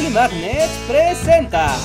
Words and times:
Publimagnet 0.00 0.70
presenta. 0.88 1.76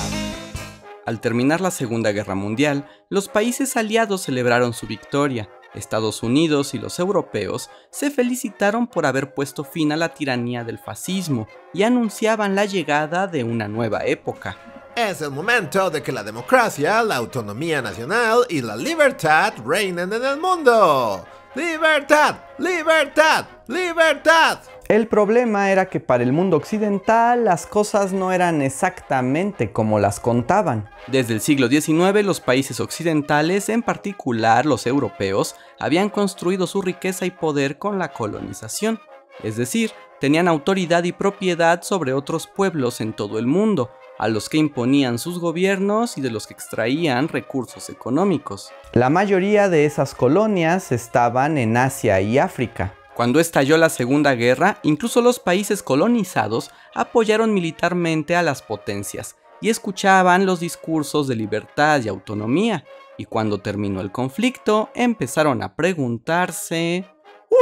Al 1.06 1.20
terminar 1.20 1.60
la 1.60 1.70
Segunda 1.70 2.14
Guerra 2.14 2.34
Mundial, 2.34 2.88
los 3.10 3.28
países 3.28 3.76
aliados 3.76 4.22
celebraron 4.22 4.72
su 4.72 4.88
victoria. 4.88 5.50
Estados 5.74 6.24
Unidos 6.24 6.74
y 6.74 6.80
los 6.80 6.98
europeos 6.98 7.70
se 7.92 8.12
felicitaron 8.12 8.88
por 8.88 9.06
haber 9.06 9.34
puesto 9.34 9.66
fin 9.66 9.92
a 9.92 9.98
la 9.98 10.14
tiranía 10.14 10.64
del 10.64 10.80
fascismo 10.80 11.50
y 11.74 11.84
anunciaban 11.84 12.56
la 12.56 12.64
llegada 12.64 13.28
de 13.28 13.44
una 13.44 13.68
nueva 13.68 14.06
época. 14.06 14.58
Es 14.96 15.20
el 15.20 15.32
momento 15.32 15.90
de 15.90 16.02
que 16.02 16.14
la 16.14 16.24
democracia, 16.24 17.04
la 17.04 17.18
autonomía 17.18 17.82
nacional 17.82 18.46
y 18.48 18.62
la 18.62 18.78
libertad 18.78 19.56
reinen 19.66 20.14
en 20.14 20.24
el 20.24 20.40
mundo. 20.40 21.26
¡Libertad! 21.54 22.36
¡Libertad! 22.60 23.46
¡Libertad! 23.68 24.60
El 24.88 25.08
problema 25.08 25.72
era 25.72 25.88
que 25.88 26.00
para 26.00 26.22
el 26.22 26.32
mundo 26.32 26.58
occidental 26.58 27.44
las 27.44 27.66
cosas 27.66 28.14
no 28.14 28.32
eran 28.32 28.62
exactamente 28.62 29.72
como 29.72 29.98
las 29.98 30.20
contaban. 30.20 30.88
Desde 31.08 31.34
el 31.34 31.42
siglo 31.42 31.68
XIX 31.68 32.24
los 32.24 32.40
países 32.40 32.80
occidentales, 32.80 33.70
en 33.70 33.82
particular 33.82 34.68
los 34.68 34.86
europeos, 34.86 35.56
habían 35.80 36.10
construido 36.10 36.68
su 36.68 36.84
riqueza 36.84 37.26
y 37.26 37.32
poder 37.32 37.80
con 37.80 37.98
la 37.98 38.14
colonización. 38.14 39.00
Es 39.42 39.58
decir, 39.58 39.92
tenían 40.22 40.48
autoridad 40.48 41.04
y 41.04 41.14
propiedad 41.14 41.82
sobre 41.82 42.14
otros 42.14 42.46
pueblos 42.46 43.02
en 43.02 43.14
todo 43.14 43.40
el 43.40 43.48
mundo, 43.48 43.90
a 44.20 44.28
los 44.28 44.50
que 44.50 44.58
imponían 44.58 45.18
sus 45.18 45.40
gobiernos 45.40 46.16
y 46.20 46.22
de 46.22 46.30
los 46.30 46.46
que 46.46 46.54
extraían 46.54 47.28
recursos 47.28 47.90
económicos. 47.90 48.72
La 48.94 49.10
mayoría 49.10 49.68
de 49.68 49.86
esas 49.86 50.14
colonias 50.14 50.92
estaban 50.92 51.58
en 51.58 51.76
Asia 51.76 52.22
y 52.22 52.38
África. 52.38 52.94
Cuando 53.16 53.40
estalló 53.40 53.78
la 53.78 53.88
Segunda 53.88 54.36
Guerra, 54.36 54.80
incluso 54.84 55.22
los 55.22 55.40
países 55.40 55.82
colonizados 55.82 56.72
apoyaron 56.94 57.54
militarmente 57.54 58.36
a 58.36 58.44
las 58.44 58.62
potencias 58.62 59.38
y 59.62 59.70
escuchaban 59.70 60.46
los 60.46 60.60
discursos 60.60 61.26
de 61.30 61.38
libertad 61.38 62.02
y 62.04 62.10
autonomía, 62.10 62.84
y 63.18 63.24
cuando 63.24 63.62
terminó 63.62 64.02
el 64.02 64.12
conflicto 64.12 64.90
empezaron 64.94 65.64
a 65.64 65.76
preguntarse... 65.76 67.06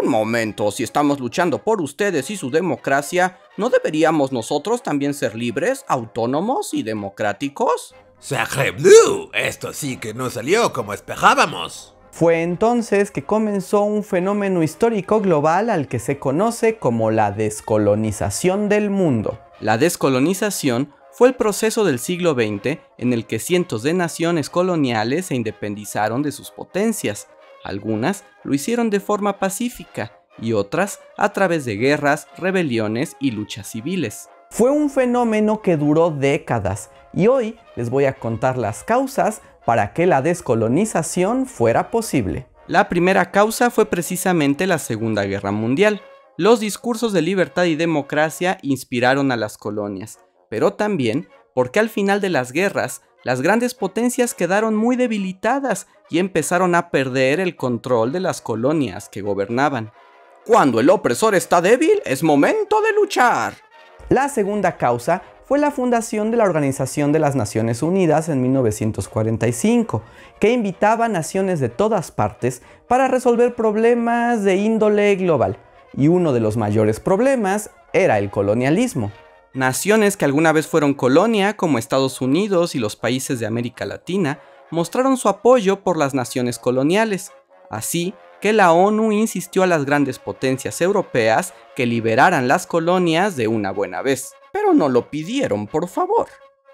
Un 0.02 0.10
momento, 0.10 0.72
si 0.72 0.82
estamos 0.82 1.20
luchando 1.20 1.64
por 1.64 1.82
ustedes 1.82 2.32
y 2.32 2.38
su 2.38 2.50
democracia, 2.50 3.38
¿no 3.56 3.70
deberíamos 3.70 4.32
nosotros 4.32 4.82
también 4.82 5.14
ser 5.14 5.36
libres, 5.36 5.86
autónomos 5.88 6.74
y 6.74 6.82
democráticos? 6.82 7.94
¡Sacre 8.18 8.72
bleu! 8.72 9.30
Esto 9.34 9.72
sí 9.72 9.98
que 9.98 10.16
no 10.16 10.32
salió 10.32 10.74
como 10.74 10.94
esperábamos. 10.94 11.94
Fue 12.14 12.44
entonces 12.44 13.10
que 13.10 13.24
comenzó 13.24 13.82
un 13.82 14.04
fenómeno 14.04 14.62
histórico 14.62 15.20
global 15.20 15.72
al 15.72 15.88
que 15.88 15.98
se 15.98 16.20
conoce 16.20 16.78
como 16.78 17.10
la 17.10 17.32
descolonización 17.32 18.70
del 18.70 18.92
mundo. 18.92 19.40
La 19.60 19.80
descolonización 19.80 20.94
fue 21.12 21.30
el 21.30 21.34
proceso 21.34 21.84
del 21.84 21.98
siglo 21.98 22.36
XX 22.36 22.78
en 23.00 23.14
el 23.14 23.26
que 23.26 23.40
cientos 23.40 23.82
de 23.82 23.96
naciones 23.96 24.52
coloniales 24.52 25.26
se 25.26 25.34
independizaron 25.34 26.22
de 26.22 26.32
sus 26.32 26.52
potencias. 26.52 27.30
Algunas 27.64 28.26
lo 28.44 28.54
hicieron 28.54 28.92
de 28.92 29.00
forma 29.00 29.40
pacífica 29.40 30.12
y 30.38 30.54
otras 30.54 31.00
a 31.18 31.34
través 31.34 31.66
de 31.66 31.78
guerras, 31.78 32.28
rebeliones 32.38 33.18
y 33.20 33.32
luchas 33.32 33.72
civiles. 33.72 34.30
Fue 34.52 34.70
un 34.70 34.92
fenómeno 34.92 35.64
que 35.64 35.78
duró 35.78 36.12
décadas 36.12 36.92
y 37.12 37.26
hoy 37.26 37.58
les 37.76 37.90
voy 37.90 38.06
a 38.06 38.14
contar 38.14 38.60
las 38.60 38.84
causas 38.84 39.42
para 39.66 39.94
que 39.94 40.06
la 40.06 40.22
descolonización 40.22 41.46
fuera 41.46 41.92
posible. 41.92 42.48
La 42.68 42.90
primera 42.90 43.32
causa 43.32 43.70
fue 43.70 43.86
precisamente 43.86 44.68
la 44.68 44.80
Segunda 44.80 45.24
Guerra 45.24 45.52
Mundial. 45.52 46.02
Los 46.38 46.60
discursos 46.60 47.14
de 47.14 47.22
libertad 47.22 47.66
y 47.66 47.76
democracia 47.76 48.58
inspiraron 48.62 49.32
a 49.32 49.38
las 49.38 49.58
colonias, 49.58 50.20
pero 50.50 50.74
también 50.74 51.28
porque 51.54 51.80
al 51.80 51.90
final 51.90 52.22
de 52.22 52.30
las 52.30 52.52
guerras, 52.52 53.02
las 53.24 53.42
grandes 53.42 53.74
potencias 53.74 54.34
quedaron 54.34 54.76
muy 54.76 54.96
debilitadas 54.96 55.88
y 56.10 56.20
empezaron 56.20 56.76
a 56.76 56.90
perder 56.90 57.40
el 57.40 57.56
control 57.56 58.12
de 58.12 58.20
las 58.20 58.42
colonias 58.42 59.10
que 59.10 59.22
gobernaban. 59.22 59.92
Cuando 60.46 60.80
el 60.80 60.90
opresor 60.90 61.36
está 61.36 61.62
débil, 61.62 62.02
es 62.06 62.24
momento 62.24 62.82
de 62.82 62.94
luchar. 62.94 63.56
La 64.10 64.28
segunda 64.28 64.78
causa 64.78 65.24
fue 65.46 65.60
la 65.60 65.72
fundación 65.72 66.32
de 66.32 66.38
la 66.38 66.46
Organización 66.46 67.12
de 67.12 67.20
las 67.20 67.36
Naciones 67.36 67.84
Unidas 67.84 68.30
en 68.30 68.42
1945, 68.42 70.02
que 70.40 70.54
invitaba 70.54 71.06
a 71.06 71.10
naciones 71.10 71.60
de 71.60 71.70
todas 71.70 72.12
partes 72.12 72.62
para 72.88 73.08
resolver 73.08 73.56
problemas 73.56 74.44
de 74.44 74.56
índole 74.56 75.16
global, 75.16 75.58
y 75.96 76.08
uno 76.08 76.34
de 76.34 76.40
los 76.40 76.58
mayores 76.58 77.00
problemas 77.00 77.72
era 77.92 78.20
el 78.20 78.30
colonialismo. 78.30 79.12
Naciones 79.54 80.18
que 80.18 80.26
alguna 80.26 80.52
vez 80.52 80.66
fueron 80.68 80.94
colonia, 80.94 81.58
como 81.58 81.78
Estados 81.78 82.22
Unidos 82.22 82.74
y 82.74 82.80
los 82.80 82.96
países 82.96 83.40
de 83.40 83.46
América 83.46 83.86
Latina, 83.86 84.40
mostraron 84.72 85.18
su 85.18 85.30
apoyo 85.30 85.82
por 85.82 85.98
las 85.98 86.14
naciones 86.14 86.58
coloniales, 86.58 87.32
así 87.70 88.16
que 88.42 88.54
la 88.54 88.72
ONU 88.72 89.12
insistió 89.12 89.64
a 89.64 89.68
las 89.68 89.86
grandes 89.86 90.20
potencias 90.20 90.82
europeas 90.82 91.54
que 91.76 91.86
liberaran 91.86 92.48
las 92.48 92.66
colonias 92.66 93.36
de 93.36 93.48
una 93.48 93.72
buena 93.72 94.02
vez 94.02 94.34
pero 94.54 94.74
no 94.74 94.88
lo 94.88 95.10
pidieron, 95.10 95.68
por 95.68 95.90
favor. 95.90 96.28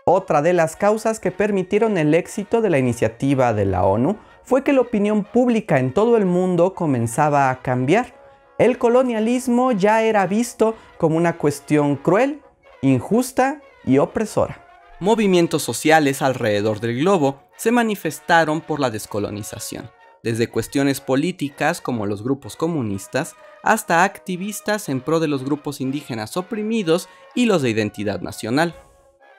Otra 0.05 0.41
de 0.43 0.53
las 0.53 0.75
causas 0.75 1.19
que 1.19 1.31
permitieron 1.31 1.97
el 1.97 2.13
éxito 2.13 2.61
de 2.61 2.69
la 2.69 2.77
iniciativa 2.77 3.53
de 3.53 3.65
la 3.65 3.85
ONU 3.85 4.17
fue 4.43 4.63
que 4.63 4.73
la 4.73 4.81
opinión 4.81 5.23
pública 5.23 5.79
en 5.79 5.93
todo 5.93 6.17
el 6.17 6.25
mundo 6.25 6.75
comenzaba 6.75 7.49
a 7.49 7.61
cambiar. 7.61 8.13
El 8.57 8.77
colonialismo 8.77 9.71
ya 9.71 10.03
era 10.03 10.27
visto 10.27 10.75
como 10.97 11.15
una 11.15 11.37
cuestión 11.37 11.95
cruel, 11.95 12.41
injusta 12.81 13.61
y 13.85 13.99
opresora. 13.99 14.65
Movimientos 14.99 15.63
sociales 15.63 16.21
alrededor 16.21 16.81
del 16.81 16.99
globo 16.99 17.39
se 17.55 17.71
manifestaron 17.71 18.59
por 18.59 18.81
la 18.81 18.89
descolonización, 18.89 19.89
desde 20.23 20.49
cuestiones 20.49 21.01
políticas 21.01 21.81
como 21.81 22.05
los 22.05 22.23
grupos 22.23 22.55
comunistas 22.55 23.35
hasta 23.63 24.03
activistas 24.03 24.89
en 24.89 25.01
pro 25.01 25.19
de 25.19 25.27
los 25.27 25.43
grupos 25.43 25.81
indígenas 25.81 26.37
oprimidos 26.37 27.09
y 27.35 27.45
los 27.45 27.61
de 27.61 27.69
identidad 27.69 28.21
nacional. 28.21 28.75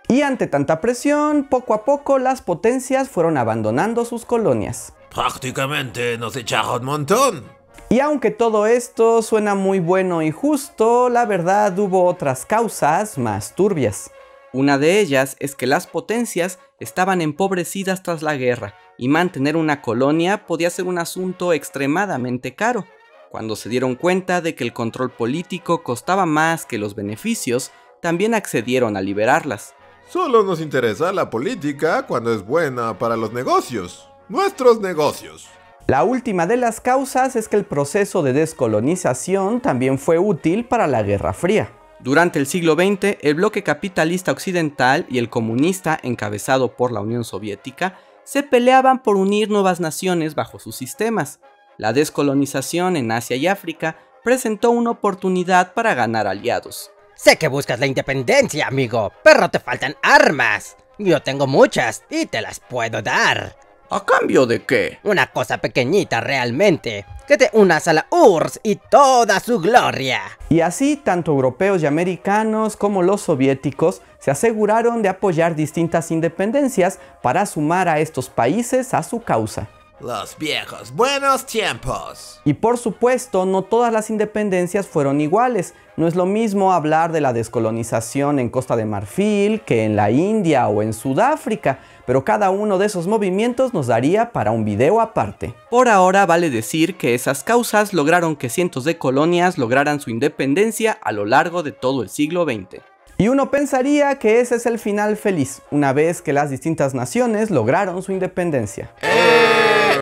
Y 0.09 0.23
ante 0.23 0.47
tanta 0.47 0.81
presión, 0.81 1.45
poco 1.45 1.73
a 1.73 1.85
poco 1.85 2.19
las 2.19 2.43
potencias 2.43 3.09
fueron 3.09 3.37
abandonando 3.37 4.05
sus 4.05 4.25
colonias. 4.25 4.93
Prácticamente 5.15 6.19
nos 6.19 6.37
echaron 6.37 6.81
un 6.81 6.87
montón. 6.87 7.45
Y 7.89 8.01
aunque 8.01 8.31
todo 8.31 8.67
esto 8.67 9.23
suena 9.23 9.55
muy 9.55 9.81
bueno 9.81 10.23
y 10.23 10.31
justo, 10.31 11.09
la 11.09 11.27
verdad 11.27 11.77
hubo 11.79 12.05
otras 12.05 12.47
causas 12.47 13.19
más 13.19 13.55
turbias. 13.55 14.11
Una 14.53 14.79
de 14.79 14.99
ellas 14.99 15.37
es 15.39 15.55
que 15.55 15.69
las 15.69 15.87
potencias 15.87 16.59
estaban 16.81 17.21
empobrecidas 17.21 18.03
tras 18.03 18.23
la 18.23 18.35
guerra, 18.35 18.75
y 18.99 19.09
mantener 19.09 19.57
una 19.57 19.81
colonia 19.81 20.47
podía 20.47 20.71
ser 20.71 20.87
un 20.87 20.99
asunto 20.99 21.53
extremadamente 21.53 22.55
caro. 22.55 22.85
Cuando 23.31 23.55
se 23.55 23.69
dieron 23.69 23.95
cuenta 23.95 24.41
de 24.41 24.57
que 24.57 24.65
el 24.65 24.73
control 24.73 25.11
político 25.11 25.85
costaba 25.85 26.27
más 26.27 26.67
que 26.67 26.79
los 26.79 26.97
beneficios, 26.97 27.71
también 28.03 28.35
accedieron 28.35 28.97
a 28.97 29.03
liberarlas. 29.03 29.75
Solo 30.09 30.43
nos 30.43 30.61
interesa 30.61 31.13
la 31.13 31.31
política 31.31 32.07
cuando 32.09 32.35
es 32.35 32.45
buena 32.45 32.99
para 32.99 33.17
los 33.17 33.33
negocios, 33.33 34.09
nuestros 34.29 34.81
negocios. 34.81 35.49
La 35.87 36.03
última 36.03 36.49
de 36.49 36.57
las 36.57 36.81
causas 36.81 37.37
es 37.37 37.49
que 37.49 37.57
el 37.57 37.65
proceso 37.65 38.23
de 38.23 38.33
descolonización 38.33 39.61
también 39.61 39.99
fue 39.99 40.19
útil 40.19 40.65
para 40.65 40.89
la 40.89 41.05
Guerra 41.05 41.33
Fría. 41.33 41.73
Durante 42.03 42.39
el 42.39 42.47
siglo 42.47 42.75
XX, 42.75 43.19
el 43.21 43.35
bloque 43.35 43.63
capitalista 43.63 44.33
occidental 44.33 45.07
y 45.09 45.19
el 45.19 45.29
comunista 45.29 45.99
encabezado 46.03 46.77
por 46.77 46.93
la 46.93 47.01
Unión 47.01 47.25
Soviética 47.25 47.99
se 48.25 48.43
peleaban 48.43 49.03
por 49.03 49.17
unir 49.17 49.51
nuevas 49.51 49.81
naciones 49.81 50.35
bajo 50.35 50.59
sus 50.59 50.77
sistemas 50.77 51.41
la 51.81 51.95
descolonización 51.95 52.99
en 52.99 53.11
Asia 53.11 53.37
y 53.37 53.47
África 53.47 53.97
presentó 54.23 54.71
una 54.71 54.91
oportunidad 54.91 55.73
para 55.73 55.95
ganar 55.95 56.27
aliados. 56.27 56.91
Sé 57.15 57.37
que 57.39 57.49
buscas 57.49 57.81
la 57.81 57.87
independencia, 57.87 58.67
amigo, 58.67 59.13
pero 59.25 59.49
te 59.49 59.61
faltan 59.61 59.97
armas. 60.03 60.77
Yo 60.99 61.23
tengo 61.23 61.47
muchas 61.47 62.05
y 62.11 62.27
te 62.27 62.43
las 62.43 62.61
puedo 62.61 63.01
dar. 63.01 63.57
¿A 63.89 64.05
cambio 64.05 64.45
de 64.45 64.63
qué? 64.65 64.99
Una 65.05 65.29
cosa 65.29 65.57
pequeñita 65.57 66.21
realmente, 66.21 67.07
que 67.31 67.39
te 67.39 67.51
unas 67.53 67.87
a 67.87 67.93
la 67.93 68.09
URSS 68.11 68.59
y 68.65 68.75
toda 68.75 69.39
su 69.39 69.61
gloria. 69.61 70.21
Y 70.49 70.63
así, 70.63 70.97
tanto 70.97 71.31
europeos 71.31 71.81
y 71.81 71.87
americanos 71.87 72.77
como 72.77 73.03
los 73.03 73.21
soviéticos 73.21 74.03
se 74.19 74.33
aseguraron 74.33 75.01
de 75.01 75.11
apoyar 75.11 75.55
distintas 75.55 76.11
independencias 76.11 76.99
para 77.23 77.47
sumar 77.47 77.89
a 77.89 78.01
estos 78.01 78.29
países 78.29 78.95
a 78.95 79.05
su 79.05 79.23
causa. 79.23 79.69
Los 80.01 80.39
viejos 80.39 80.95
buenos 80.95 81.45
tiempos. 81.45 82.41
Y 82.47 82.55
por 82.55 82.79
supuesto, 82.79 83.45
no 83.45 83.61
todas 83.61 83.93
las 83.93 84.09
independencias 84.09 84.87
fueron 84.87 85.21
iguales. 85.21 85.75
No 85.99 86.09
es 86.09 86.15
lo 86.15 86.25
mismo 86.25 86.73
hablar 86.73 87.13
de 87.13 87.21
la 87.21 87.35
descolonización 87.35 88.39
en 88.39 88.49
Costa 88.49 88.77
de 88.77 88.87
Marfil 88.87 89.61
que 89.61 89.85
en 89.85 89.97
la 89.97 90.11
India 90.11 90.69
o 90.69 90.81
en 90.81 90.95
Sudáfrica, 90.95 91.81
pero 92.07 92.25
cada 92.25 92.49
uno 92.49 92.79
de 92.79 92.87
esos 92.87 93.07
movimientos 93.09 93.75
nos 93.75 93.89
daría 93.89 94.33
para 94.33 94.53
un 94.53 94.65
video 94.65 95.03
aparte. 95.03 95.53
Por 95.69 95.91
ahora 95.91 96.25
vale 96.25 96.49
decir 96.49 96.97
que 96.97 97.15
esas 97.15 97.45
causas 97.45 97.93
lograron 97.93 98.37
que 98.37 98.49
cientos 98.49 98.85
de 98.85 98.97
colonias 98.97 99.59
lograran 99.59 100.01
su 100.01 100.09
independencia 100.09 100.93
a 101.03 101.13
lo 101.13 101.27
largo 101.27 101.63
de 101.63 101.73
todo 101.73 102.03
el 102.03 102.09
siglo 102.09 102.45
XX. 102.45 102.81
Y 103.19 103.29
uno 103.29 103.51
pensaría 103.51 104.15
que 104.15 104.41
ese 104.41 104.55
es 104.55 104.65
el 104.65 104.79
final 104.79 105.19
feliz, 105.19 105.61
una 105.71 105.93
vez 105.93 106.23
que 106.23 106.33
las 106.33 106.49
distintas 106.49 106.95
naciones 106.95 107.51
lograron 107.51 108.03
su 108.03 108.13
independencia. 108.13 108.95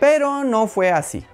Pero 0.01 0.45
no 0.45 0.67
fue 0.67 0.91
así. 0.91 1.25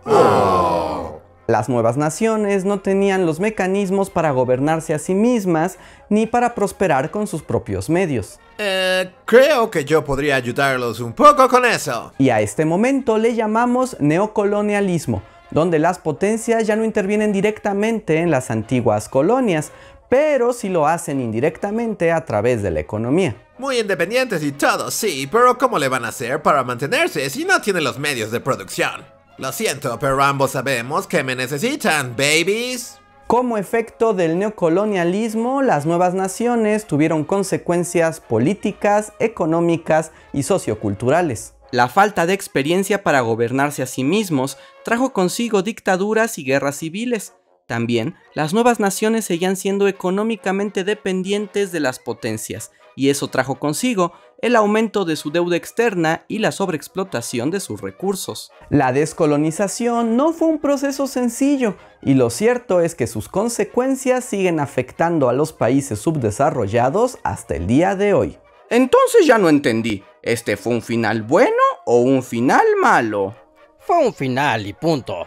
Las 1.46 1.68
nuevas 1.68 1.98
naciones 1.98 2.64
no 2.64 2.80
tenían 2.80 3.26
los 3.26 3.38
mecanismos 3.38 4.08
para 4.08 4.30
gobernarse 4.30 4.94
a 4.94 4.98
sí 4.98 5.14
mismas 5.14 5.78
ni 6.08 6.26
para 6.26 6.54
prosperar 6.54 7.10
con 7.10 7.26
sus 7.26 7.42
propios 7.42 7.90
medios. 7.90 8.40
Eh, 8.56 9.10
creo 9.26 9.70
que 9.70 9.84
yo 9.84 10.04
podría 10.04 10.36
ayudarlos 10.36 11.00
un 11.00 11.12
poco 11.12 11.46
con 11.48 11.66
eso. 11.66 12.12
Y 12.18 12.30
a 12.30 12.40
este 12.40 12.64
momento 12.64 13.18
le 13.18 13.34
llamamos 13.34 13.96
neocolonialismo, 14.00 15.22
donde 15.50 15.78
las 15.78 15.98
potencias 15.98 16.66
ya 16.66 16.76
no 16.76 16.84
intervienen 16.84 17.32
directamente 17.32 18.20
en 18.20 18.30
las 18.30 18.50
antiguas 18.50 19.10
colonias, 19.10 19.70
pero 20.14 20.52
sí 20.52 20.68
lo 20.68 20.86
hacen 20.86 21.20
indirectamente 21.20 22.12
a 22.12 22.24
través 22.24 22.62
de 22.62 22.70
la 22.70 22.78
economía. 22.78 23.34
Muy 23.58 23.80
independientes 23.80 24.44
y 24.44 24.52
todo, 24.52 24.92
sí, 24.92 25.28
pero 25.28 25.58
¿cómo 25.58 25.76
le 25.76 25.88
van 25.88 26.04
a 26.04 26.10
hacer 26.10 26.40
para 26.40 26.62
mantenerse 26.62 27.28
si 27.30 27.44
no 27.44 27.60
tienen 27.60 27.82
los 27.82 27.98
medios 27.98 28.30
de 28.30 28.38
producción? 28.38 29.04
Lo 29.38 29.50
siento, 29.50 29.98
pero 29.98 30.22
ambos 30.22 30.52
sabemos 30.52 31.08
que 31.08 31.24
me 31.24 31.34
necesitan, 31.34 32.14
babies. 32.16 33.00
Como 33.26 33.58
efecto 33.58 34.14
del 34.14 34.38
neocolonialismo, 34.38 35.62
las 35.62 35.84
nuevas 35.84 36.14
naciones 36.14 36.86
tuvieron 36.86 37.24
consecuencias 37.24 38.20
políticas, 38.20 39.14
económicas 39.18 40.12
y 40.32 40.44
socioculturales. 40.44 41.54
La 41.72 41.88
falta 41.88 42.24
de 42.24 42.34
experiencia 42.34 43.02
para 43.02 43.22
gobernarse 43.22 43.82
a 43.82 43.86
sí 43.86 44.04
mismos 44.04 44.58
trajo 44.84 45.12
consigo 45.12 45.62
dictaduras 45.62 46.38
y 46.38 46.44
guerras 46.44 46.76
civiles. 46.76 47.32
También, 47.66 48.14
las 48.34 48.52
nuevas 48.52 48.78
naciones 48.78 49.24
seguían 49.24 49.56
siendo 49.56 49.88
económicamente 49.88 50.84
dependientes 50.84 51.72
de 51.72 51.80
las 51.80 51.98
potencias, 51.98 52.72
y 52.96 53.08
eso 53.08 53.28
trajo 53.28 53.58
consigo 53.58 54.12
el 54.42 54.56
aumento 54.56 55.06
de 55.06 55.16
su 55.16 55.30
deuda 55.30 55.56
externa 55.56 56.26
y 56.28 56.38
la 56.38 56.52
sobreexplotación 56.52 57.50
de 57.50 57.60
sus 57.60 57.80
recursos. 57.80 58.52
La 58.68 58.92
descolonización 58.92 60.16
no 60.16 60.34
fue 60.34 60.48
un 60.48 60.58
proceso 60.58 61.06
sencillo, 61.06 61.76
y 62.02 62.14
lo 62.14 62.28
cierto 62.28 62.80
es 62.82 62.94
que 62.94 63.06
sus 63.06 63.30
consecuencias 63.30 64.24
siguen 64.24 64.60
afectando 64.60 65.30
a 65.30 65.32
los 65.32 65.54
países 65.54 65.98
subdesarrollados 66.00 67.18
hasta 67.22 67.54
el 67.56 67.66
día 67.66 67.96
de 67.96 68.12
hoy. 68.12 68.38
Entonces 68.68 69.26
ya 69.26 69.38
no 69.38 69.48
entendí, 69.48 70.02
¿este 70.22 70.58
fue 70.58 70.74
un 70.74 70.82
final 70.82 71.22
bueno 71.22 71.62
o 71.86 72.00
un 72.00 72.22
final 72.22 72.64
malo? 72.80 73.34
Fue 73.78 74.06
un 74.06 74.12
final 74.12 74.66
y 74.66 74.74
punto. 74.74 75.26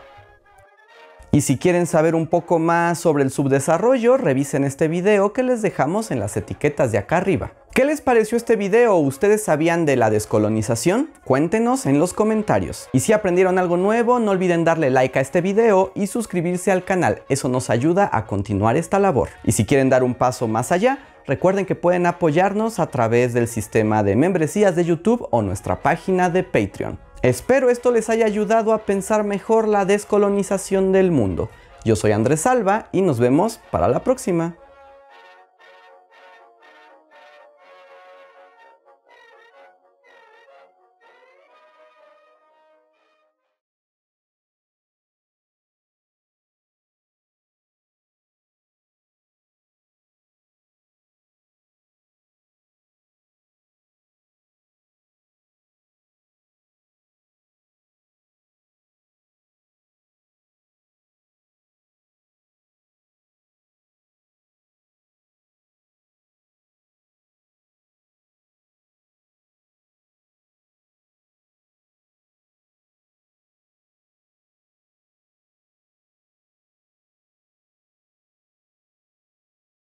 Y 1.32 1.42
si 1.42 1.58
quieren 1.58 1.88
saber 1.88 2.16
un 2.16 2.28
poco 2.28 2.58
más 2.58 3.00
sobre 3.00 3.24
el 3.24 3.32
subdesarrollo, 3.32 4.18
revisen 4.18 4.64
este 4.64 4.88
video 4.88 5.34
que 5.34 5.44
les 5.44 5.62
dejamos 5.62 6.10
en 6.12 6.20
las 6.20 6.38
etiquetas 6.38 6.92
de 6.92 6.98
acá 6.98 7.18
arriba. 7.18 7.52
¿Qué 7.74 7.86
les 7.86 8.02
pareció 8.02 8.38
este 8.38 8.56
video? 8.56 8.96
¿Ustedes 8.96 9.44
sabían 9.44 9.86
de 9.86 9.98
la 9.98 10.10
descolonización? 10.10 11.12
Cuéntenos 11.24 11.86
en 11.86 12.00
los 12.00 12.14
comentarios. 12.14 12.90
Y 12.92 13.02
si 13.02 13.14
aprendieron 13.14 13.60
algo 13.60 13.78
nuevo, 13.78 14.18
no 14.18 14.32
olviden 14.32 14.64
darle 14.64 14.90
like 14.90 15.20
a 15.20 15.22
este 15.22 15.42
video 15.42 15.92
y 15.94 16.08
suscribirse 16.08 16.72
al 16.72 16.84
canal, 16.84 17.22
eso 17.30 17.50
nos 17.50 17.70
ayuda 17.70 18.10
a 18.12 18.26
continuar 18.26 18.78
esta 18.78 18.98
labor. 18.98 19.30
Y 19.44 19.52
si 19.52 19.66
quieren 19.66 19.90
dar 19.90 20.04
un 20.04 20.16
paso 20.16 20.48
más 20.48 20.72
allá, 20.72 20.98
recuerden 21.28 21.68
que 21.68 21.76
pueden 21.76 22.08
apoyarnos 22.08 22.80
a 22.80 22.88
través 22.88 23.34
del 23.34 23.48
sistema 23.48 24.02
de 24.02 24.16
membresías 24.16 24.76
de 24.76 24.86
YouTube 24.86 25.28
o 25.30 25.44
nuestra 25.44 25.84
página 25.84 26.32
de 26.32 26.44
Patreon. 26.44 27.07
Espero 27.24 27.72
esto 27.72 27.92
les 27.92 28.10
haya 28.12 28.26
ayudado 28.28 28.74
a 28.74 28.86
pensar 28.86 29.24
mejor 29.24 29.68
la 29.68 29.86
descolonización 29.86 30.92
del 30.92 31.12
mundo. 31.12 31.50
Yo 31.84 31.96
soy 31.96 32.12
Andrés 32.12 32.42
Salva 32.42 32.90
y 32.92 33.02
nos 33.02 33.20
vemos 33.20 33.60
para 33.72 33.88
la 33.88 34.04
próxima. 34.04 34.56